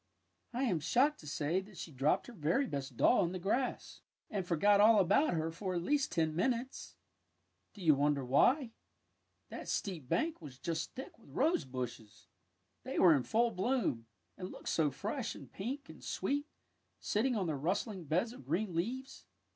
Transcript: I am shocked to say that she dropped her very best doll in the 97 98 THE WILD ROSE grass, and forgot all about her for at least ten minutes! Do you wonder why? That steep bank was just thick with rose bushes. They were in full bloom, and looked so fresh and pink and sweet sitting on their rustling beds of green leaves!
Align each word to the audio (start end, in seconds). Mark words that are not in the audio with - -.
I 0.51 0.63
am 0.63 0.79
shocked 0.79 1.19
to 1.19 1.27
say 1.27 1.59
that 1.59 1.77
she 1.77 1.91
dropped 1.91 2.25
her 2.25 2.33
very 2.33 2.65
best 2.65 2.97
doll 2.97 3.23
in 3.23 3.33
the 3.33 3.37
97 3.37 3.51
98 3.51 3.51
THE 3.51 3.55
WILD 3.55 3.69
ROSE 3.69 3.69
grass, 3.69 4.01
and 4.31 4.47
forgot 4.47 4.81
all 4.81 4.99
about 4.99 5.33
her 5.35 5.51
for 5.51 5.75
at 5.75 5.83
least 5.83 6.11
ten 6.11 6.35
minutes! 6.35 6.95
Do 7.75 7.83
you 7.83 7.93
wonder 7.93 8.25
why? 8.25 8.71
That 9.49 9.69
steep 9.69 10.09
bank 10.09 10.41
was 10.41 10.57
just 10.57 10.95
thick 10.95 11.15
with 11.19 11.29
rose 11.29 11.65
bushes. 11.65 12.25
They 12.81 12.97
were 12.97 13.13
in 13.15 13.21
full 13.21 13.51
bloom, 13.51 14.07
and 14.39 14.49
looked 14.49 14.69
so 14.69 14.89
fresh 14.89 15.35
and 15.35 15.51
pink 15.51 15.87
and 15.87 16.03
sweet 16.03 16.47
sitting 16.99 17.35
on 17.35 17.45
their 17.45 17.55
rustling 17.55 18.05
beds 18.05 18.33
of 18.33 18.47
green 18.47 18.73
leaves! 18.73 19.27